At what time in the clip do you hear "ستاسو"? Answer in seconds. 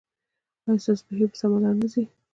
0.83-1.03